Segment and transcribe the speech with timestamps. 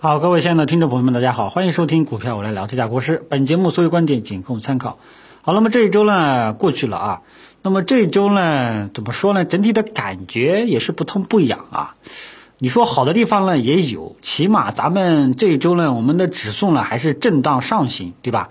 [0.00, 3.20] 好，各位亲爱的听众朋友们，大家好，欢迎收听股票我来聊这家国师。
[3.28, 5.00] 本节目所有观点仅供参考。
[5.42, 7.22] 好，那么这一周呢过去了啊，
[7.62, 9.44] 那么这一周呢怎么说呢？
[9.44, 11.96] 整体的感觉也是不痛不痒啊。
[12.58, 18.50] 你说好的地方呢也有，起码咱们这一周呢，我们的指数呢还是震荡上行，对吧？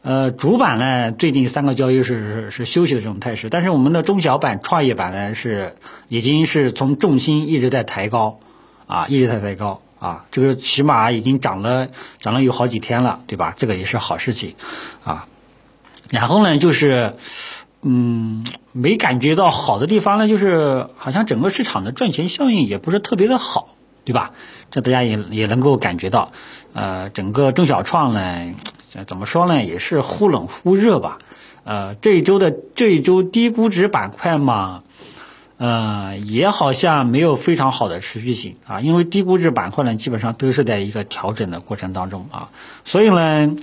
[0.00, 5.76] 呃，主板呢最近三个交易日是是休息的这种态势，但是我们的中小板、创业板呢是
[6.08, 8.38] 已经是从重心一直在抬高，
[8.86, 11.88] 啊，一直在抬高啊，这个起码已经涨了
[12.20, 13.54] 涨了有好几天了，对吧？
[13.56, 14.54] 这个也是好事情，
[15.04, 15.26] 啊，
[16.10, 17.14] 然后呢就是，
[17.82, 24.32] 嗯，没感觉到好的地方呢，就是好像整个市场的赚钱效应也不是特别的好，对吧？
[24.70, 26.32] 这大家也也能够感觉到，
[26.72, 28.54] 呃，整个中小创呢。
[29.06, 29.62] 怎么说呢？
[29.62, 31.18] 也是忽冷忽热吧。
[31.64, 34.84] 呃，这一周的这一周低估值板块嘛，
[35.58, 38.80] 呃，也好像没有非常好的持续性啊。
[38.80, 42.50] 因为低估值板块呢，基本上都是在一个调整的过程当中啊。
[42.84, 43.56] 所以呢，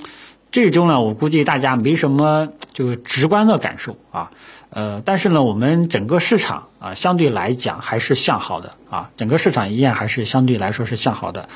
[0.51, 4.31] 这周呢，我估计大家没什么就是直观的感受啊。
[4.70, 9.12] 呃，但是呢，我们整个市场啊，相对来讲还是向好的啊。
[9.18, 11.48] 整个市场依然还是相对来说是向好的。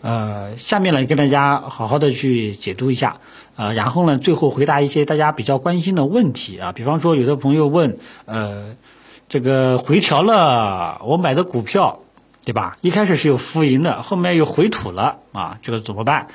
[0.00, 3.18] 呃，下面呢跟大家好好的去解读一下，
[3.56, 8.74] 呃，然后呢最后回答一些大家比较关心的问题啊，比方说有的朋友问，呃，
[9.32, 12.00] 这个回调了我买的股票，
[12.44, 12.76] 对吧？
[12.82, 16.26] 一开始是有浮盈的，后面又回吐了啊，这个怎么办？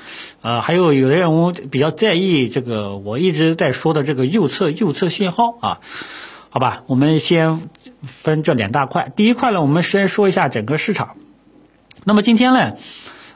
[0.42, 5.78] 呃，还有有的人我比较在意这个我一直在说的这个右侧右侧信号啊，
[6.50, 7.68] 好吧，我们先
[8.02, 11.14] 分这两大块，第一块呢，我们先说一下整个市场，
[12.02, 12.72] 那么今天呢？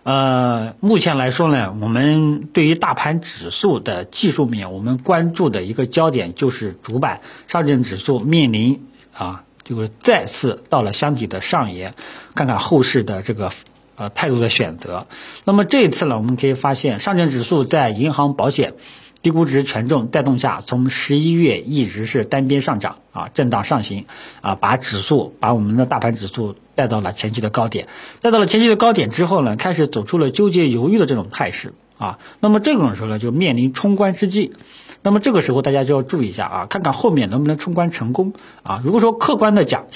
[0.02, 11.94] 呃，目前来说呢，我们对于大盘指数的技术面，我们关注的一个焦点就是主板上证指数面临啊，就是再次到了箱体的上沿，
[12.34, 13.52] 看看后市的这个
[13.96, 15.06] 呃态度的选择。
[15.44, 18.74] 那么这一次呢，我们可以发现上证指数在银行、保险。
[19.22, 24.06] 低估值权重带动下，从十一月一直是单边上涨啊，震荡上行
[24.40, 27.86] 啊，把指数把我们的大盘指数带到了前期的高点，
[28.20, 32.18] 带到了前期的高点之后呢，开始走出了纠结犹豫的这种态势啊。
[32.40, 34.54] 那么这种时候呢，就面临冲关之际。
[35.02, 38.32] 那么这个时候大家就要注意一下啊，看看后面能不能冲关成功
[38.62, 38.80] 啊。
[38.84, 39.86] 如果说客观的讲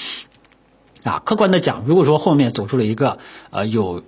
[1.03, 3.19] 啊，客观的讲，如果说后面走出了一个
[3.49, 4.03] 呃有。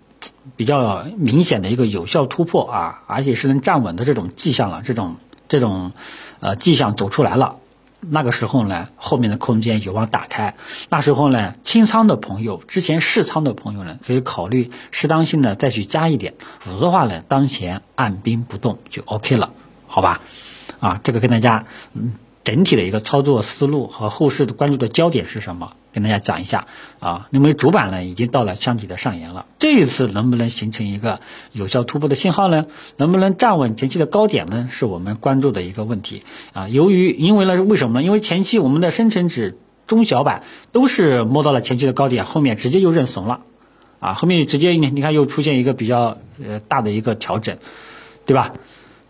[0.57, 5.15] 比较明显的一个有效突破啊，而且是能站稳的这种迹象了，这种
[5.47, 5.93] 这种
[6.41, 7.55] 呃迹象走出来了，
[8.01, 10.55] 那个时候呢，后面的空间有望打开。
[10.89, 19.53] 那时候呢，清仓的朋友，之前试仓的朋友呢，可以考虑适当性的再去加一点，否则的话呢，当前按兵不动就 OK 了，
[19.87, 20.19] 好吧？
[20.79, 22.13] 啊，这个跟大家嗯。
[22.41, 25.73] 整体的一个操作思路和后市的关注的焦点是什么？
[25.93, 26.65] 跟大家讲一下
[26.99, 27.27] 啊。
[27.29, 31.19] 那么主板呢，已经到了箱体的上沿了，这一次能不能形成一个
[31.51, 32.65] 有效突破的信号呢？
[32.95, 34.67] 能不能站稳前期的高点呢？
[34.71, 36.23] 是我们关注的一个问题
[36.53, 36.69] 啊。
[36.69, 38.03] 由于因为呢，为什么呢？
[38.03, 40.41] 因为前期我们的深成指中小板
[40.71, 43.41] 都是摸到了前期的高点，后面直接又认怂了
[43.99, 44.13] 啊。
[44.13, 47.57] 后面直接你你看又出现一个比较呃大的一个调整，
[48.25, 48.53] 对吧？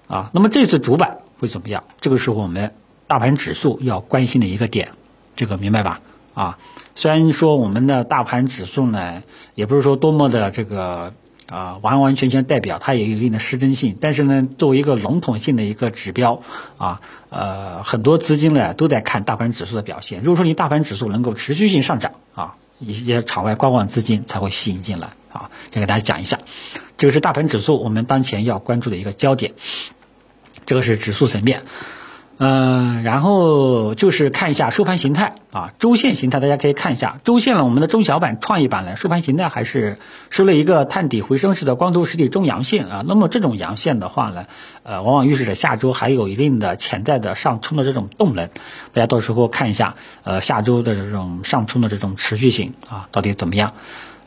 [0.08, 1.84] 啊，那么这次主板会怎么样？
[2.02, 2.74] 这个时候我们。
[3.10, 4.92] 大盘指数要关心的一个点，
[5.36, 6.00] 这个明白吧？
[6.36, 6.60] 啊，
[6.94, 9.24] 虽然说我们的大盘指数呢，
[9.56, 11.14] 也不是说多么的这个
[11.48, 16.44] 啊完完全全代表，它也有一定的失真性，但是呢，作为一个笼统性的一个指标
[16.78, 17.02] 啊，
[17.32, 20.22] 呃，很多资金呢都在看大盘指数的表现。
[20.22, 25.50] 如果说你大盘指数能够持续性上涨啊，一些场外观望资金才会吸引进来啊。
[25.72, 26.38] 先给大家讲一下，
[26.96, 29.54] 这个是大盘指数我们当前要关注的一个焦点，
[30.70, 31.64] 这个是指数层面。
[32.38, 39.98] 嗯，然后就是看一下收盘形态啊，周线形态大家可以看一下，周线呢，我们的中小板、创业板呢，收盘形态还是
[40.30, 43.04] 收了一个探底回升式的光头实体中阳线啊。
[43.06, 44.46] 那么这种阳线的话呢，
[44.84, 48.48] 呃，往往预示着下周还有一定的潜在的上冲的这种动能，
[48.94, 53.74] 大家到时候看一下，呃，下周的这种上冲的这种持续性啊，到底怎么样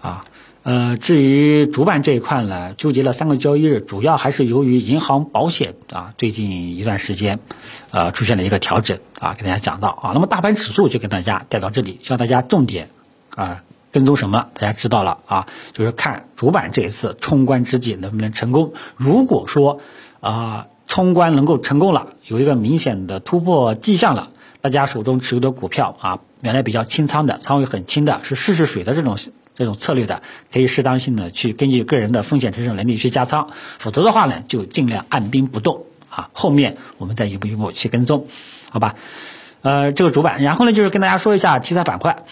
[0.02, 0.22] 啊？
[0.64, 7.40] 呃，至于主板这一块呢，纠结了三个交易日，主要还是由于银行、保险啊，最近一段时间，
[7.90, 10.12] 呃，出现了一个调整啊，给大家讲到啊。
[10.14, 12.90] 那么大盘指数就跟大家带到这里，希望大家重点
[13.34, 14.50] 啊跟踪什么？
[14.54, 18.72] 大家知道了啊，就是看主板这一次冲关之际能不能成功。
[18.96, 19.80] 如果说
[20.20, 24.30] 啊冲关能够成功了，有一个明显的突破迹象了，
[24.60, 29.16] 大家手中持有的股票啊，原来比较清仓的，仓位很轻的，是试试水的这种。
[29.54, 30.22] 这种策略的，
[30.52, 38.26] 可以适当性的去根据个人的风险承受能力去加仓，否则的话呢，就尽量按兵不动啊，后面我们再一步一步去跟踪，
[38.70, 38.94] 好吧？
[39.62, 42.24] 呃，这个主板，然后呢，就是跟大家说一下题材板块。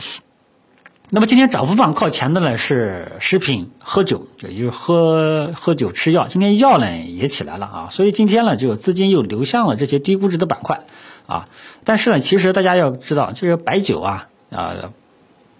[1.13, 6.29] 那么今天涨幅榜靠前的呢是食品、喝酒，也就是喝喝酒吃药。
[6.29, 10.85] 今天药呢也起来了啊，所以今天呢就资金又流向了这些低估值的板块
[11.27, 11.49] 啊。
[11.83, 14.93] 但是呢，其实大家要知道，就是白酒啊啊，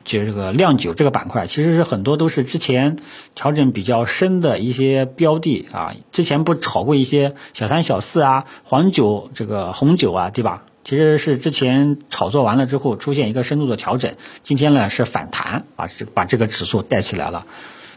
[0.05, 2.97] 就这个酿酒这个板块，其实是很多都是之前
[3.35, 5.95] 调整比较深的一些标的啊。
[6.13, 10.65] 之前不炒过一些小三小四啊，黄酒这个红酒啊，对吧？
[10.83, 17.45] 其实是之前炒作完了之后出现一个深度的调整，今天呢是反弹，把这把这个指数带起来了，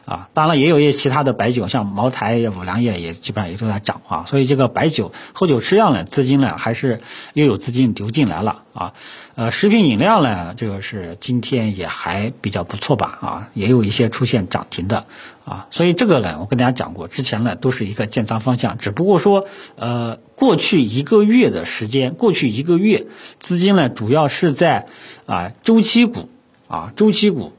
[0.06, 7.02] 啊，当然也有一些其他的白酒，像茅台、五粮液也基本上也都在涨啊，所以这个白酒喝酒吃药呢，资金呢还是
[7.34, 8.94] 又有资金流进来了啊，
[9.36, 15.06] 呃，食品饮料呢，这个是今天也还比较不错吧啊，也有一些出现涨停的
[15.46, 19.46] 啊，所以这个呢，我跟大家讲过，之前呢都是一个建仓方向，只不过说
[19.76, 20.18] 呃。
[20.36, 23.06] 过去一个月的时间，过去一个月
[23.40, 24.88] 资金呢，主要是在
[25.26, 26.28] 啊周期股
[26.68, 27.54] 啊周期股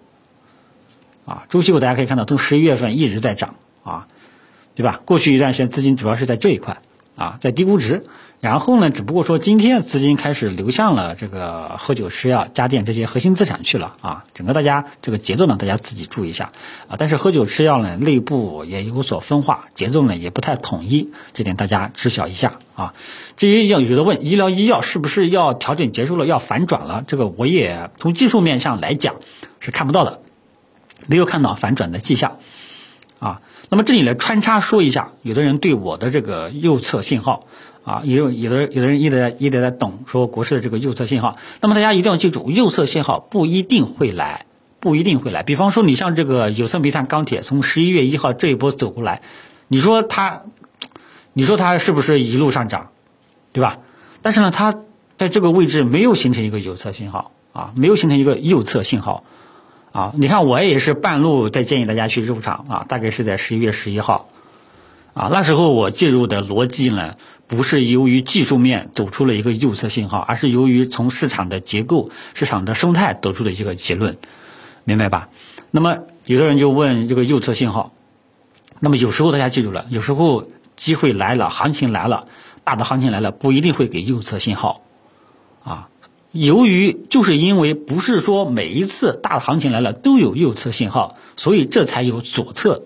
[1.25, 4.07] 啊周期股，大家可以看到，从十一月份一直在涨啊，
[4.75, 5.01] 对吧？
[5.05, 6.79] 过去一段时间资金主要是在这一块
[7.17, 8.05] 啊，在低估值。
[8.41, 14.25] 然后呢，只不过说今天资金开始流向了这个喝酒、吃药、家电这些核心资产去了啊。
[14.35, 16.53] 整个大家这个节奏呢，大家自己注意一下
[16.87, 16.97] 啊。
[16.99, 22.93] 但是喝酒、吃药呢，内部也有所分化，节奏呢也不太统一，这点大家知晓一下啊。
[23.39, 29.15] 至于要有的问医疗医药是不是要调整结束了，要反转了，这个我也从技术面上来讲
[29.59, 30.21] 是看不到的，
[31.07, 32.39] 没有看到反转的迹象
[33.19, 33.41] 啊。
[33.69, 37.47] 那么这里来穿插说一下，有的人对我的这个右侧信号。
[37.85, 44.47] 啊，也有有的有的人一直在一直在等说国师的这个右侧信号，那么大家一定要记住，右侧信号不一定会来，
[44.81, 45.43] 不一定会来。
[45.43, 49.21] 比方说，你像这个有色煤炭、钢铁，从十一月一号这一波走过来，
[49.69, 50.45] 你说它，
[51.35, 52.89] 你说它是不是一路上涨，
[53.53, 53.81] 对吧？
[54.23, 54.75] 但是呢，它
[55.19, 59.25] 在这个位置没有形成一个右侧信号啊，没有形成一个右侧信号
[59.95, 60.13] 啊。
[60.15, 64.29] 你看我也是半路在建议大家去入场啊，大概是在十一月十一号
[65.15, 67.15] 啊，那时候我介入的逻辑呢。
[67.47, 74.17] 不是由于技术面走出了一个右侧信号，而是由于从市场的结构、市场的生态得出的一个结论，
[74.85, 75.29] 明白吧？
[75.71, 77.93] 那么有的人就问这个右侧信号，
[78.81, 82.29] 那么有时候大家记住了，有时候机会来了，行情来了，
[82.65, 84.81] 大的行情来了，不一定会给右侧信号，
[86.35, 92.83] 由于就是因为不是说每一次大的行情来了都有右侧信号，所以这才有左侧，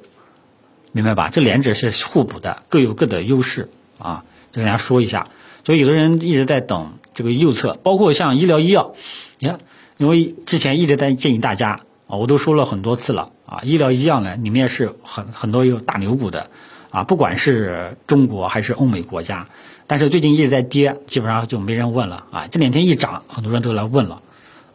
[0.93, 1.31] 明白吧？
[1.31, 4.25] 这两者是互补的，各有各的优势啊。
[4.53, 5.27] 就跟大家说一下，
[5.65, 8.95] 所以有的人一直在等这个右侧，包括像医疗医药，
[9.39, 9.59] 你看，
[9.97, 16.51] 因为之前一直在建议大家啊，我都说了很多次了啊，医疗医药呢里面是很很多有大牛股的
[16.91, 19.49] 啊，不管是中国还是欧美国家，
[19.89, 24.23] 但是最近一直在跌，基本上就没人问了啊，这两天一涨，很多人都来问了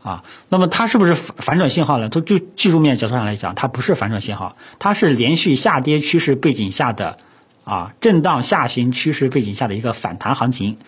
[0.04, 2.10] 啊，那么它是不是反反转信号呢？
[2.10, 7.18] 从就技术面角度上来讲，它不是反转信号，它是连续下跌趋势背景下的。
[7.66, 10.80] 啊，震荡下行趋势背景下的一个反弹行情，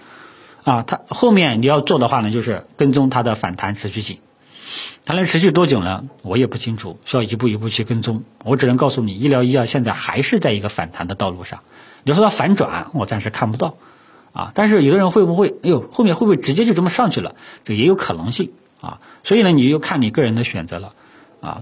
[0.66, 4.19] 啊，它后面你要做的话呢，就是跟踪它的反弹持续性，
[5.06, 6.04] 它能持续多久呢？
[6.22, 8.25] 我也不清楚，需要一步一步去跟踪。
[8.44, 11.62] 我只能告诉你，医疗医药现在还是在一个反弹的道路上。
[12.04, 13.77] 你说它反转，我暂时看不到，
[14.36, 17.34] 啊，但是有的人会不会，哎呦，后面会不会直接就这么上去了？
[17.64, 18.52] 这也有可能性
[18.82, 19.00] 啊。
[19.24, 20.94] 所以呢，你就看你个人的选择了，
[21.42, 21.62] 啊。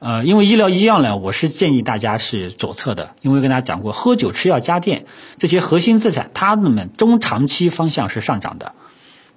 [0.00, 5.04] 呃，因为医疗医药呢，我是建议大家是左侧的，因为跟大家讲过，喝酒、吃药、家电
[5.38, 8.72] 这些核心资产，它们中长期方向是上涨的，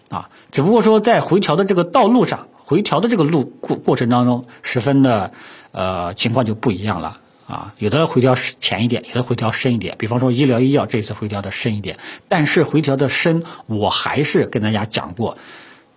[0.08, 5.34] 啊，只不过说在回调的这个道路上，回调的这个路过过程当中，十分的
[5.74, 11.98] 呃情况就不一样了，啊，有的回调浅一点，有的回调深一点，比方说医疗医药这次回调的深一点，
[12.30, 15.38] 但是回调的深，我还是跟大家讲过，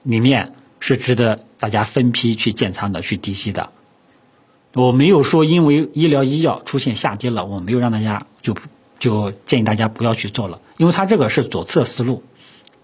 [0.03, 3.71] 里面是值得大家分批去建仓的，去低吸的。
[4.75, 8.55] 我没有说因为医疗医药出现下跌了，我没有让大家就
[8.99, 12.25] 就建议大家不要去做了，因为它这个是左侧思路，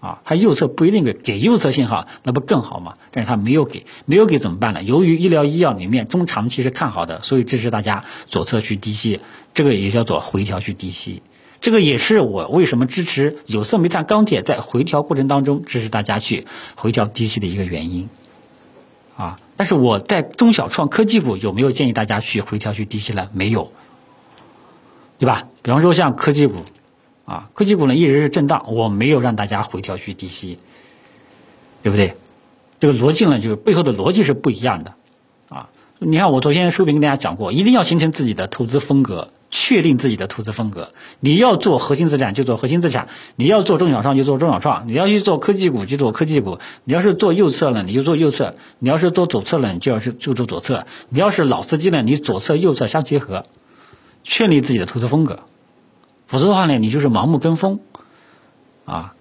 [0.03, 2.95] 啊，它右侧不一定给给右侧信号，那不更好吗？
[3.11, 4.83] 但是它没有给，没有给怎么办呢？
[4.83, 9.21] 由于医疗医药里面中长期是看好的，所以支持大家左侧去低吸，
[9.53, 11.21] 这个也叫做回调去低吸，
[11.61, 18.09] 这个也是我为什么支持有色、煤炭、钢铁在回调过程当中支持大家去回调低吸的一个原因。
[19.15, 23.29] 啊，但是我在中小创科技股有没有建议大家去回调去低吸呢？
[23.31, 23.71] 没有，
[25.17, 25.47] 对吧？
[25.61, 26.57] 比方说像科技股，
[27.25, 30.59] 啊，科技股呢一直是震荡，我没有让大家回调去低吸，
[31.81, 32.15] 对不对？
[32.79, 34.93] 这个逻辑呢，就是背后的逻辑是不一样的，
[35.47, 40.91] 啊，你看我昨天视频跟大家讲过，一定要形成自己的投资风格，确定自己的投资风格。
[41.21, 53.45] 你要做核心资产就做核心资产，你要做中小创就做中小创，你要去做科技股就做科技股，你要是做右侧了你就做右侧，你要是做左侧了你就要是就做左侧，你要是老司机呢你左侧右侧相结合，
[54.25, 55.39] 确立自己的投资风格。
[56.33, 57.79] 否则的话呢，你就是盲目跟风，
[58.85, 59.13] 啊，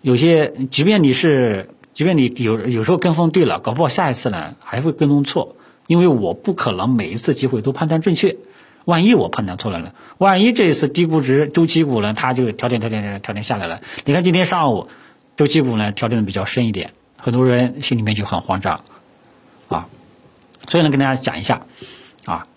[0.00, 5.54] 有些即便你是，即便你有有时候跟风对了，搞不好下一次呢还会跟踪错，
[5.86, 8.38] 因为我不可能每一次机会都判断正确，
[8.86, 9.92] 万一我判断错了呢？
[10.18, 13.80] 万一这一次低估值周期股呢，它就调整调整调整调整下来了。
[14.04, 14.88] 你看今天上午
[15.36, 18.82] 周期股呢调整的比较深一点，很多人心里面就很慌张，
[19.68, 19.86] 啊，
[20.66, 21.62] 所以呢跟大家讲一下，
[22.24, 22.48] 啊。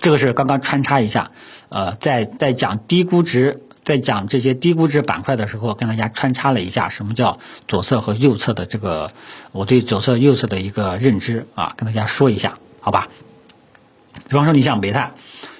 [0.00, 1.30] 这个是刚刚穿插一下，
[1.72, 9.10] 呃，在在讲低估值，在讲这些低估值板块的时候，跟大家穿插了一下什么叫左侧和右侧的这个
[9.52, 13.08] 我对左侧右侧的一个认知啊，跟大家说一下，好吧？
[14.28, 15.14] 比方说，你像煤炭，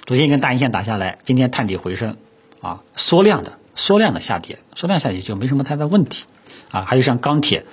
[0.05, 2.17] 昨天一根大阴线打下来，今天探底回升，
[2.61, 6.25] 啊，缩量的缩量的下跌，缩量下跌就没什么太大问题，
[6.69, 7.65] 啊，还有像钢铁，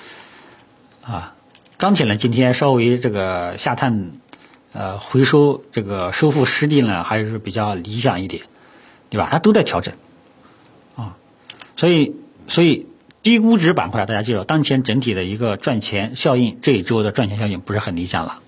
[1.02, 1.34] 啊，
[1.76, 4.12] 钢铁呢今天稍微这个下探。
[4.72, 8.44] 呃，回收这个收复失地呢，还是比较理想一点，
[9.08, 9.26] 对吧？
[9.28, 9.94] 它都在调整，
[10.94, 11.16] 啊，
[11.74, 12.14] 所以
[12.46, 12.86] 所以
[13.20, 18.38] 低估值板块，大家记住，当前整体的一个赚钱效应，这一周的赚钱效应不是很理想了，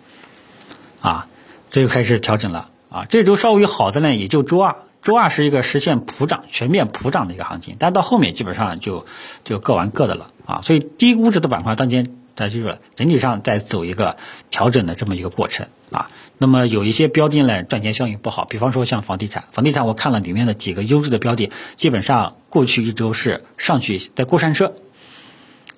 [1.00, 1.26] 啊，
[1.72, 9.06] 这就开始调整了，啊，这周稍微好的呢，也就周二，周二是一个实现普涨、全面普涨的一个行情，但到后面基本上就
[9.42, 12.14] 就各玩各的了，啊，所以低估值的板块当前。
[12.34, 14.16] 大家记住了，整体上在走一个
[14.50, 16.08] 调整的这么一个过程啊。
[16.38, 24.74] 那么有一些标的呢，赚钱效应不好，比方说像房地产，房地产我看了里面的几个优质的标的，基本上过去一周是上去在过山车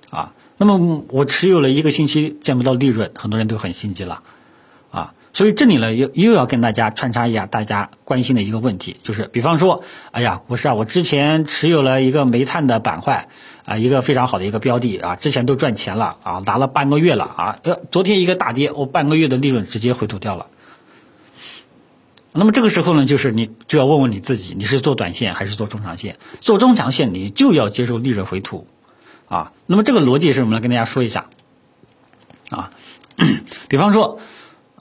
[0.09, 0.33] 啊。
[0.57, 4.23] 那么我持有了一个星期见不到利润，很多人都很心急了。
[5.35, 13.27] 所以这里呢，又又要跟大家穿插一下大家关心的一个问题，就是比方说，哎呀，不是啊，我之前持有了一个煤炭的板块
[13.65, 20.47] 啊，一个非常好的一个标的啊，之前都赚钱了啊，拿了半个月了啊，呃，昨天一个大跌，我半个月的利润直接回吐掉了。
[22.31, 26.17] 那么这个时候呢，就是你就要问问你自己，你是做短线还是做中长线？
[26.39, 28.67] 做中长线，你就要接受利润回吐
[29.27, 29.51] 啊。
[29.65, 30.61] 那么这个逻辑是什么呢？
[30.61, 31.25] 跟大家说一下
[32.51, 32.71] 啊，
[33.67, 34.21] 比方说。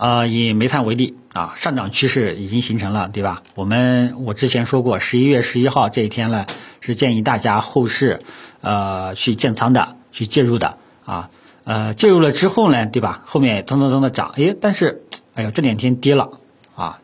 [0.05, 3.43] 啊，以煤炭为例啊，上涨趋势已经形成了，对吧？
[3.55, 6.45] 我们我之前说过，十一月十一号这一天呢，
[6.83, 8.21] 是建议大家后市
[8.61, 11.31] 呃去建仓的，去介入的啊。
[11.65, 13.23] 呃，介入了之后呢，对吧？
[13.25, 16.33] 后面蹭蹭蹭的涨，哎，但是哎呦，这两天跌了
[16.77, 17.01] 啊，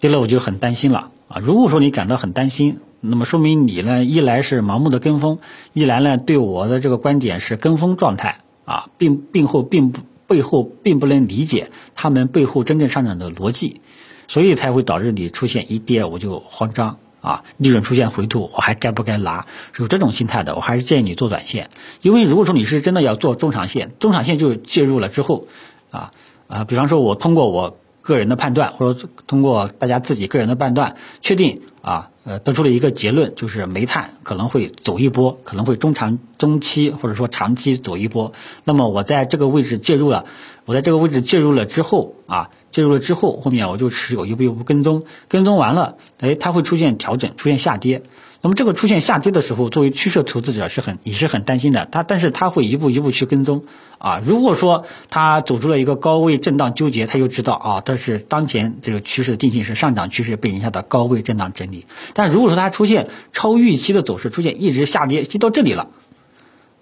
[0.00, 1.38] 跌了我就很担心了啊。
[1.40, 5.38] 如果说你感到很担心，那么说明你呢，一来是盲目的跟风，
[5.74, 10.00] 一来呢对我的这个观点是跟风状态啊，并并后并不。
[10.32, 13.82] 背后并不能理解他们背后真正上涨的逻辑，
[14.28, 19.46] 所以才会导致你出现一跌我就慌张啊，利润出现回吐，我还该不该拿？
[19.78, 21.68] 有这种心态的，我还是建议你做短线，
[22.00, 25.48] 因为如果说你是真的要做中长线，中长线就介入了之后，
[25.90, 26.12] 啊
[26.48, 32.10] 啊，比方说我通过我个人的判断，或者通过大家自己个人的判断，确定啊。
[32.24, 38.32] 呃，得出了一个结论，就是煤炭可能会走一波，可能会中长、中期或者说长期走一波。
[38.62, 40.24] 那么我在这个位置介入了，
[40.64, 48.04] 我在这个位置介入了之后啊，介入了之后，后面我就持有一步一步跟踪，跟踪完了，哎，它会出现调整，出现下跌。
[48.44, 51.86] 那么这个出现下跌的时候，作为趋势投资者是很也是很担心的。
[51.86, 53.64] 他但是他会一步一步去跟踪
[53.98, 54.20] 啊。
[54.26, 61.86] 如果说他走出了一个高位震荡纠结，他就知道啊，但是当前这个趋势的定性是上涨趋势被影响的高位震荡整理。
[62.14, 65.90] 但如果说它出现超预期的走势，出现一直下跌，跌到这里了，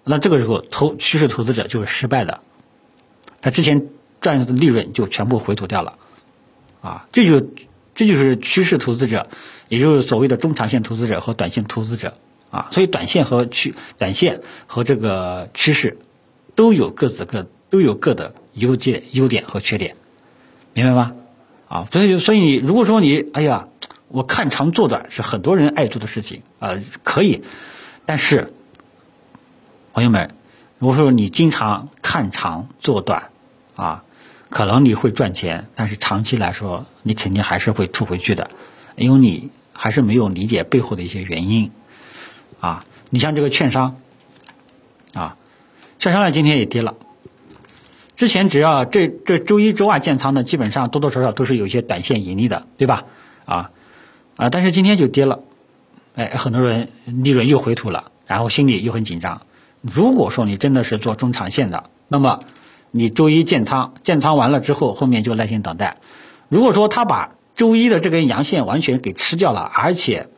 [0.02, 2.40] 那这个时候投趋势投资者就是失败的，
[3.43, 3.88] 他之前
[4.23, 5.99] 赚的利润就全部回吐掉了
[6.81, 7.07] 啊。
[7.12, 7.47] 这就
[7.95, 9.29] 这就是趋势投资者。
[9.71, 12.19] 也就是所谓的中长线投资者和短线投资者
[12.50, 15.97] 啊，所以短线和趋短线和这个趋势
[16.57, 19.95] 都有各自各都有各的优点优点和缺点，
[20.75, 21.12] 明白吗？
[21.69, 23.69] 啊，所以所以你如果说你哎呀，
[24.09, 26.75] 我看长做短是很多人爱做的事情啊，
[27.05, 27.45] 可以，
[28.05, 28.53] 但是
[29.93, 30.35] 朋友们，
[30.81, 33.31] 如果说你经常看长做短
[33.77, 34.03] 啊，
[34.49, 38.50] 可能你会赚钱，但是长期来说你肯定还是会吐回去的，
[38.97, 39.53] 因为你。
[39.83, 41.71] 还是没有理解背后的一些原因，
[42.61, 43.97] 啊，你像这个券商，
[45.15, 45.39] 啊，
[45.99, 46.97] 券商呢今天也跌了，
[48.15, 53.07] 之前只要这这周一周二建仓的，基本上多多少少都是有一些短线盈利的，对吧？
[53.47, 53.71] 啊
[54.37, 55.41] 啊，但是今天就跌了，
[56.15, 59.41] 哎，很多人利润又回吐了，然后心里又很紧张。
[59.81, 62.41] 如果说你真的是做中长线的，那么
[62.91, 65.97] 你周一建仓，建仓完了之后，后面就耐心等待。
[66.51, 70.31] 如果说他把周一的这根阳线完全给吃掉了，而且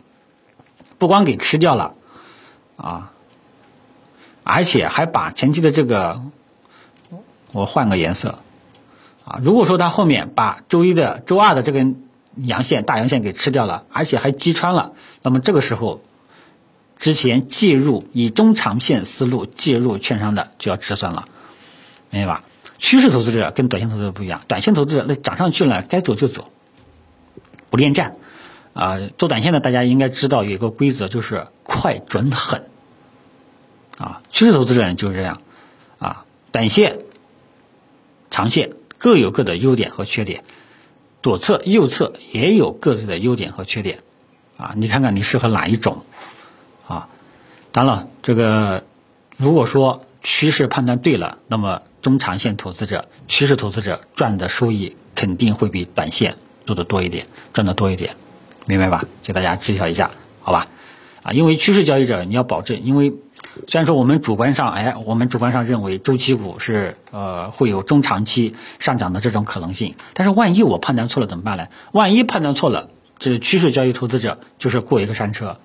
[0.99, 1.95] 不光给吃掉了
[2.75, 3.12] 啊，
[4.43, 6.21] 而且还把前期的这个
[7.52, 8.41] 我换个颜色
[9.25, 16.02] 啊，如果说它后面把周一的周二的这根阳线大阳线给吃掉了，而且还击穿了，那么这个时候
[16.97, 21.26] 之前介入以中长线思路介入券商的就要止损了，
[22.11, 22.45] 明白吧？
[22.79, 26.50] 趋势投资者跟短线投资者不一样，短线投资者那涨上去了该走就走。
[27.73, 28.17] 不恋战，
[28.75, 32.69] 啊，做短线的大家应该知道有一个规则，就是快、准、狠，
[33.97, 35.41] 啊，趋势投资者就是这样，
[35.99, 36.99] 啊，短线、
[38.31, 40.45] 长线各有各的优点和缺点，
[41.23, 44.00] 左侧、右侧也有各自的优点和缺点，
[44.59, 46.05] 啊，你看看你适合哪一种，
[46.87, 47.09] 啊，
[47.73, 48.85] 当然了，这个
[49.38, 56.37] 如果说趋势判断对了，那么中长线投资者、趋势投资者赚的收益肯定会比短线。
[56.66, 58.16] 做的多一点，赚的多一点，
[58.66, 59.04] 明白吧？
[59.23, 60.69] 给大家知晓一下，好吧？
[61.23, 63.14] 啊，因为趋势交易者你要保证，因为
[63.69, 71.69] 虽然说我们主观上，哎，我们主观上认为周期股是呃会有中长期上涨的这种可能性，但是万一我判断错了怎么办呢？
[71.92, 72.88] 万一判断错了，
[73.19, 75.59] 这趋势交易投资者就是过一个山车，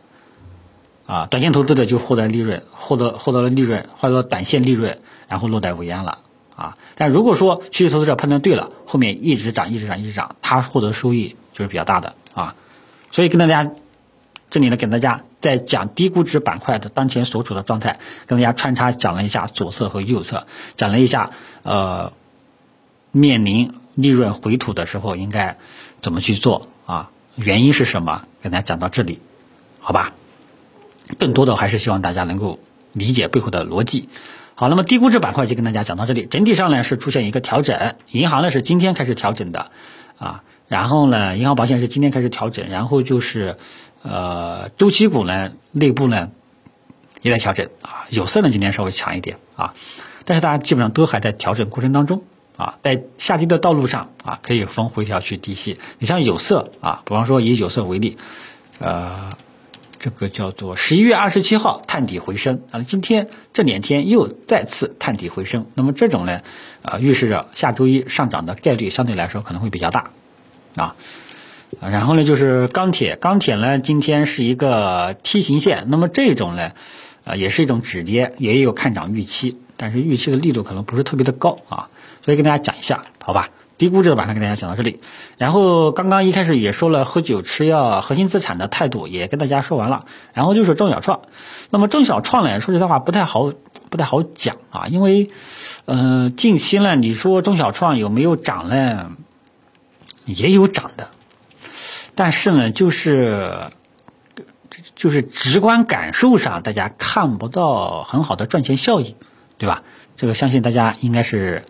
[1.07, 6.19] 啊，短线投资者就获得利润，获得获得了利润，获得短线利润，然后落袋为安了。
[6.57, 12.55] 啊，但如果说趋势投资者判断对了，后面一直涨，一直涨，一直涨，他获得收益就是比较大的啊。
[13.11, 13.71] 所以跟大家
[14.49, 21.29] 这里呢，给大家在讲低估值板块的当前所处的状态，跟大家穿插讲了一下左侧和右侧，讲了一下
[21.61, 22.11] 呃
[23.11, 25.57] 面临利润回吐的时候应该
[26.01, 27.11] 怎么去做啊？
[27.35, 28.23] 原因是什么？
[28.41, 29.19] 跟大家讲到这里，
[29.79, 30.13] 好吧？
[31.19, 32.57] 更多的还是希望大家能够
[32.93, 34.09] 理解背后的逻辑。
[34.59, 36.25] 好，那么低估值板块就跟大家讲到这里。
[36.25, 39.69] 整体上呢是出现一个调整，银行呢是今天开始调整的，
[40.17, 43.57] 啊，然后呢，银行保险是今天开始调整，然后就是，
[44.01, 46.31] 呃，周期股呢内部呢
[47.21, 49.75] 也在调整，啊，有色呢今天稍微强一点，啊，
[50.25, 52.23] 但是大家基本上都还在调整过程当中，
[52.57, 55.77] 啊，在下跌的道路上，啊，可以逢回调去低吸。
[55.99, 58.17] 你像有色，啊，比方说以有色为例，
[58.79, 59.29] 呃。
[59.99, 62.61] 这个叫做十一月二十七号探底回升。
[62.71, 66.41] 啊，今天这两天又再次探底回升，那么这种呢，
[66.81, 70.11] 啊，预示着下周一上涨的概率相对来说可能会比较大，
[70.75, 70.95] 啊，
[71.81, 76.71] 然后呢就是钢铁，钢铁呢今天是一个梯形线，那么这种呢，
[77.23, 81.59] 啊，也是一种止跌，也有看涨预期，但是预期的力度可能不是特别的高。
[81.69, 81.89] 啊，
[82.23, 83.49] 所以跟大家讲一下，好吧？
[83.77, 84.99] 低估值的板块跟大家讲到这里，
[85.37, 91.21] 然后刚刚一开始也说了喝酒吃药核心资产的态度也跟大家说完了，然后就是中小创，
[91.69, 93.53] 那么中小创呢，说实在话不太好
[93.89, 95.29] 不太好讲啊，因为
[95.85, 99.11] 嗯近期呢你说中小创有没有涨呢？
[100.25, 101.09] 也有涨的，
[102.15, 103.71] 但是呢就是
[104.95, 109.15] 就是直观感受上大家看不到很好的赚钱效益，
[109.57, 109.83] 对吧？
[110.17, 111.63] 这个相信大家应该是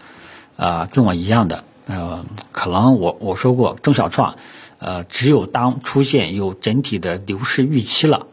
[0.55, 1.65] 呃跟我一样的。
[1.87, 4.35] 呃，可能我我说过中小创，
[4.77, 8.27] 呃，只有当出现有整体的牛市预期了，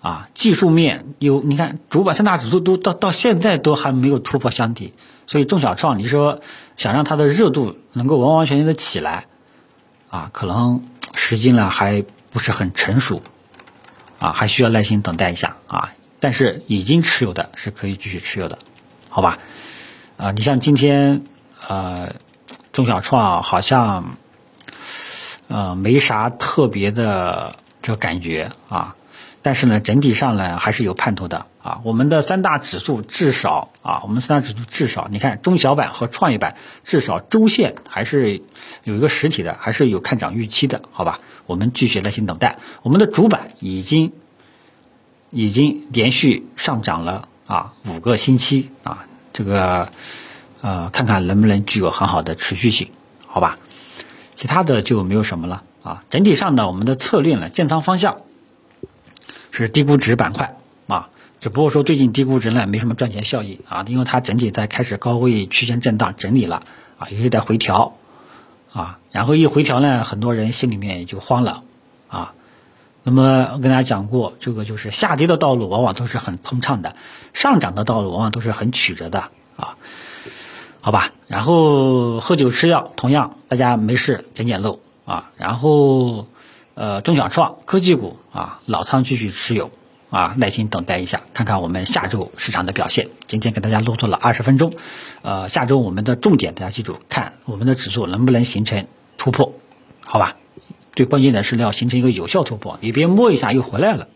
[0.00, 4.94] 啊，技术面有，你看主板三大指数都到到现在都还没有突破箱体，
[5.26, 6.40] 所以中小创你说
[6.76, 9.26] 想让它的热度能够完完全全的起来，
[10.08, 13.22] 啊，可能时机呢还不是很成熟，
[14.20, 18.56] 啊，还需要耐心等待一下啊，但是已经持有的是可以继续持有的，
[19.08, 19.40] 好吧？
[20.16, 21.24] 啊，你像今天，
[21.66, 22.14] 呃。
[22.78, 24.16] 中小创好像，
[25.48, 28.94] 呃，没啥特别的这感觉啊，
[29.42, 31.80] 但是呢，整体上呢还是有盼头的啊。
[31.82, 38.42] 我们的三大指数至少啊，我们三大指数至少，你看中小板和创业板至少周线还是
[38.84, 41.18] 有一个实体的，还是有看涨预期的，好吧？
[41.46, 42.58] 我们继续耐心等待。
[42.82, 44.12] 我们的主板已经
[45.30, 49.90] 已经连续上涨了啊五个星期啊，这个。
[50.60, 52.90] 呃，看看能不能具有很好的持续性，
[53.26, 53.58] 好吧？
[54.34, 56.04] 其他的就没有什么了啊。
[56.10, 58.22] 整体上呢，我们的策略呢，建仓方向
[59.50, 61.08] 是低估值板块啊。
[61.40, 66.64] 只不过说最近低估值呢没什么赚钱效益啊，因为它整体在开始高位区间震荡整理了
[66.98, 67.96] 啊，也是在回调
[68.72, 68.98] 啊。
[69.12, 71.62] 然后一回调呢，很多人心里面也就慌了
[72.08, 72.34] 啊。
[73.04, 76.96] 那么我跟大家讲过，这个就是下跌的道路往往都是很通畅的，
[77.32, 79.76] 上涨的道路往往都是很曲折的啊。
[80.80, 85.30] 好吧，然后喝酒吃药，同样大家没事捡捡漏啊。
[85.36, 86.26] 然后，
[86.74, 89.70] 呃，中小创科技股啊，老仓继续持有
[90.08, 93.08] 啊，耐心等待一下，看看我们下周市场的表现。
[93.26, 94.72] 今天给大家啰嗦了二十分钟，
[95.22, 98.86] 呃，下周我们的重点大家记住，看我们的指数能不能形成
[99.18, 99.52] 突破，
[100.04, 100.36] 好吧？
[100.94, 104.08] 最关键的是要形成一个有效突破，你别摸一下又回来了，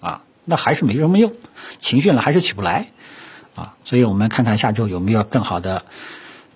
[0.00, 1.32] 啊，那还是没什么用，
[1.78, 2.90] 情绪呢还是起不来，
[3.54, 5.84] 啊，所以我们看看下周有没有更好的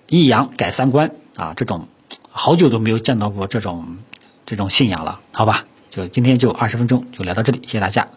[0.07, 1.87] 抑阳改三观啊，这种
[2.31, 3.97] 好久都没有见到过这种
[4.45, 5.65] 这种信仰了，好吧？
[5.91, 8.07] 就今天就二十分钟就聊到这里，谢谢大家。